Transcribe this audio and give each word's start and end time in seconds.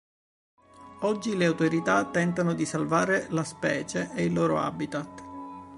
Oggi 1.01 1.37
le 1.37 1.45
autorità 1.45 2.03
tentano 2.05 2.55
di 2.55 2.65
salvare 2.65 3.27
la 3.29 3.43
specie 3.43 4.09
ed 4.15 4.25
il 4.25 4.33
loro 4.33 4.57
habitat. 4.59 5.23